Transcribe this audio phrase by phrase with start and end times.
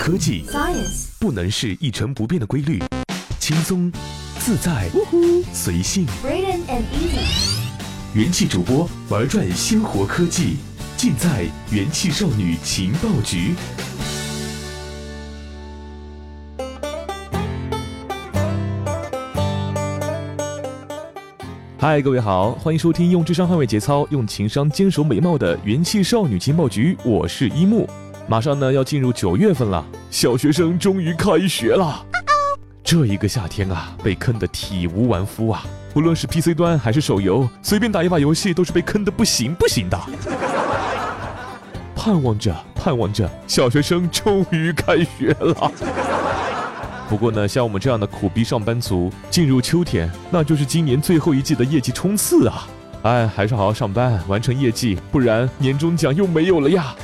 [0.00, 2.82] 科技 Science，不能是一成不变的规律，
[3.38, 3.92] 轻松、
[4.38, 4.88] 自在、
[5.52, 6.06] 随性。
[6.24, 10.56] Braden and Easy，元气主播玩转鲜活科技，
[10.96, 13.54] 尽在元气少女情报局。
[21.78, 27.86] 嗨，各位好，欢迎收听用智商捍卫节操，用情商坚守美貌的元气少女情报局，我是一木。
[28.30, 32.06] 马上呢要进入九月份了，小学生终于开学了。
[32.84, 35.64] 这一个夏天啊，被坑得体无完肤啊！
[35.96, 39.98] 无论是 PC 端还是手游，随便打一把游戏都是被坑得不行不行的。
[41.96, 45.72] 盼望着，盼望着，小学生终于开学了。
[47.08, 52.68] 不过呢，像我们这样的苦逼上班族，进入秋天，那就是今年最后一季的业绩冲刺啊！
[53.02, 56.94] 哎，还是好好上班，完成业绩，不然年终奖又没有了呀。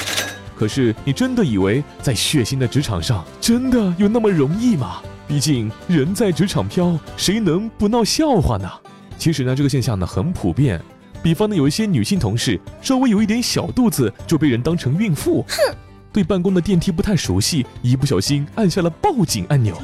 [0.58, 5.02] 可是，你真的以为在血腥的职场上，真的有那么容易吗？
[5.28, 8.70] 毕竟人在职场飘，谁能不闹笑话呢？
[9.18, 10.80] 其实呢，这个现象呢很普遍。
[11.22, 15.76] 比方呢，有一些女性同事稍微有一点小肚子就被人当成孕妇，哼
[16.12, 19.76] 对办公的电梯不太熟悉，一不小心按下了报警按钮。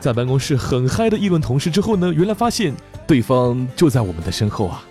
[0.00, 2.74] 在办公室很嗨的议论同事之后呢，原来发现
[3.06, 4.82] 对方就在我们的身后啊。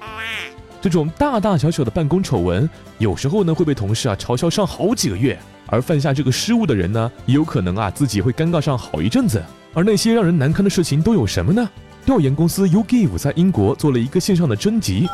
[0.83, 9.41] 这种大大小小的办公丑闻，有时候呢会被同事啊嘲笑上好几个月，而犯下这个失误的人呢，也有可能啊自己会尴尬上好一阵子。
[9.73, 11.69] 而那些让人难堪的事情都有什么呢？
[12.05, 15.07] 调研公司 YouGive 在英国做了一个线上的征集，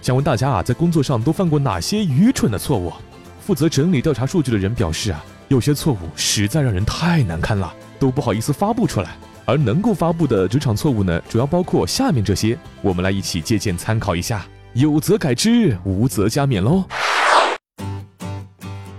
[0.00, 2.92] 想问大家啊，在工作上都犯过哪些愚蠢的错误？
[3.40, 9.16] 负责整理调查数据的人表示啊，有些错误实在让人太难堪了，都不好意思发布出来。
[9.44, 14.46] 而能够发布的职场错误呢，主要包括下面这些，我们来一起借鉴参考一下。
[14.74, 16.82] 有则改之，无则加勉喽。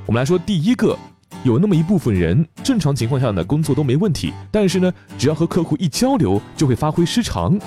[0.06, 0.98] 我们来说第一个，
[1.44, 7.59] 有那么一部分人，正常情况下呢工作都没问题，但是呢，只要和客户一交流，就会发挥失常。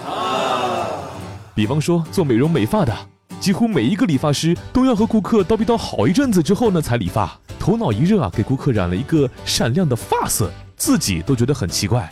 [1.54, 2.96] 比方说做美容美发的，
[3.40, 12.08] 几乎每一个理发师都要和顾客叨逼叨好一阵子之后呢才理发，头脑一热啊，给顾客染了一个闪亮的发色，自己都觉得很奇怪。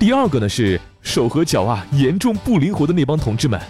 [0.00, 3.60] 第二个呢是手和脚啊严重不灵活的那帮同志们，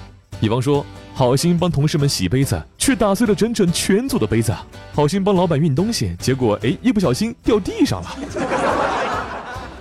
[0.40, 4.52] 比方说好心帮同事们洗杯子，却打碎了整整全组的杯子；
[4.94, 8.16] 好心帮老板运东西，结果哎一不小心掉地上了。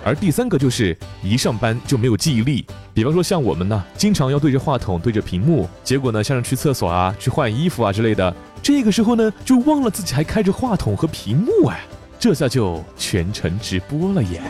[0.04, 11.80] 而第三个就是一上班就没有记忆力，比方说像我们呢，经常要对着话筒对着屏幕，结果呢像是去厕所啊、去换衣服啊之类的，这个时候呢就忘了自己还开着话筒和屏幕哎，
[12.18, 14.42] 这下就全程直播了耶。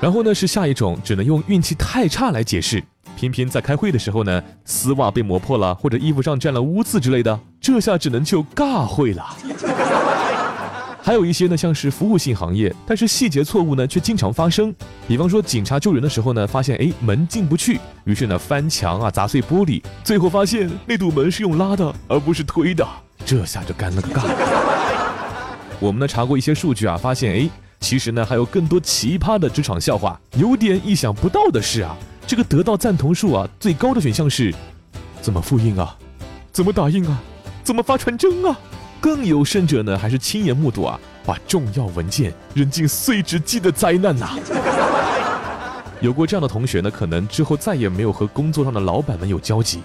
[0.00, 2.82] 然后呢是下一种，只能用运气太差来解释。
[3.16, 9.26] 偏偏在开会的时候呢，丝袜被磨破了，或者衣服上沾了污渍之类的，这下只能就尬会了。
[11.02, 14.72] 还有一些呢，像是服务性行业，但是细节错误呢却经常发生。
[15.08, 22.86] 比方说警察救人的时候呢，发现哎门进不去，于是呢翻墙啊砸碎玻璃，最后发现那堵门是用拉的，而不是推的，
[23.26, 24.22] 这下就干了个尬。
[25.80, 27.50] 我们呢查过一些数据啊，发现哎。
[27.80, 30.20] 其实呢，还有更多奇葩的职场笑话。
[30.36, 31.96] 有点意想不到的是啊，
[32.26, 34.54] 这个得到赞同数啊最高的选项是：
[35.20, 35.96] 怎么复印啊？
[36.52, 37.18] 怎么打印啊？
[37.62, 38.58] 怎么发传真啊？
[39.00, 44.30] 更有甚者呢，还是亲眼目睹啊，把重要文件扔进碎纸机的灾难呐！
[46.00, 49.80] 有过这样的同学呢，可能之后再也没有和工作上的老板们有交集。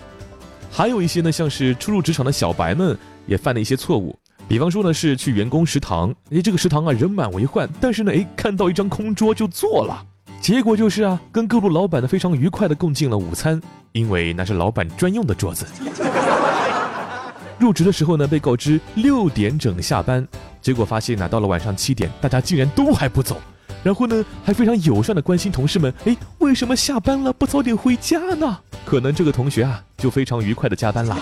[0.71, 4.17] 还有一些呢，像是初入职场的小白们，也犯了一些错误。
[4.47, 10.05] 比方说呢，是去员工食堂，诶，这个食堂啊人满为患，但是呢，诶，看到一张空桌就坐了，
[10.39, 13.59] 结果就是啊，跟各路老板呢非常愉快的共进了午餐，
[13.93, 15.65] 因为那是老板专用的桌子。
[17.57, 20.27] 入职的时候呢，被告知六点整下班，
[20.61, 23.37] 结果发现呢，到了晚上七点，大家竟然都还不走，
[23.81, 28.59] 然后呢，还非常友善的关心同事们，诶，为什么下班了不早点回家呢？
[28.85, 31.17] 可能这个同学啊，就非常愉快的加班了。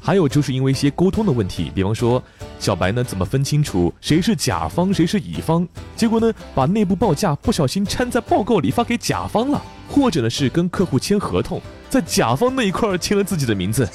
[0.00, 2.22] 还有就是因为一些沟通的问题，比方说
[2.58, 13.88] 小白呢怎么分清楚谁是甲方谁是乙方，结果呢把内部报价不小心掺在报告里发给甲方了，或者呢是跟客户签合同，在甲方那一块签了自己的名字。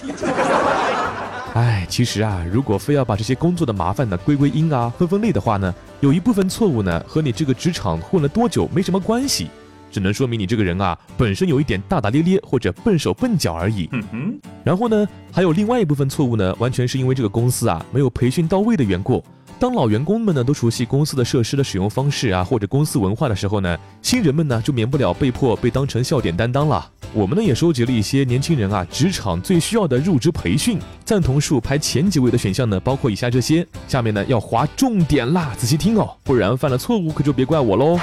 [1.53, 9.49] 哎，其实啊，如果非要把这些工作的麻烦呢归归因啊分分类的话呢，有一部分错误呢和你这个职场混了多久没什么关系。
[9.95, 13.87] 只能说明你这个人啊，本身有一点大大咧咧或者笨手笨脚而已。
[13.93, 14.39] 嗯哼。
[14.61, 19.23] 然后呢，还有另外一部分错误呢，完全是因为这个公司啊没有培训到位的缘故。
[19.57, 26.85] 当老员工们呢都熟悉公司的设施的使用方式啊，或者公司文化的时候呢，新人们呢就免不了被迫被当成笑点担当了。
[27.13, 33.65] 我们呢也收集了一些年轻人啊职场最需要的入职培训，赞同数排前几位的选项呢，包括以下这些。
[33.87, 37.97] 下面呢要划重点啦，仔细听哦，不然犯了错误可就别怪我喽。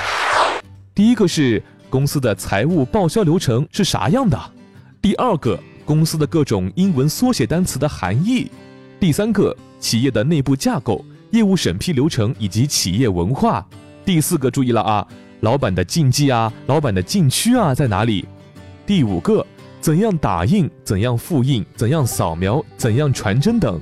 [0.94, 1.62] 第一个是
[1.92, 4.40] 公司的财务报销流程是啥样的？
[5.02, 8.46] 第二个，公司的各种英文缩写单词的含义；
[8.98, 13.62] 第三个，企业的内部架构、业务审批流程以及企业文化；
[14.06, 15.06] 第四个，注意了啊，
[15.40, 18.26] 老板的禁忌啊，老板的禁区啊在哪里？
[18.86, 19.46] 第五个，
[19.78, 23.78] 怎样打印、怎样复印、怎样扫描、怎样传真等。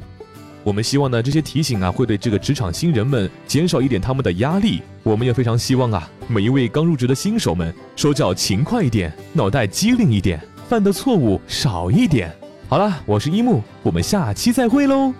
[0.62, 4.82] 我们希望呢，这些提醒啊，会对这个职场新人们减少一点他们的压力。
[5.02, 12.30] 我们也非常希望啊，每一位刚入职的新手们手脚勤快一点，脑袋机灵一点，犯的错误少一点。
[12.68, 15.12] 好了，我是一木，我们下期再会喽。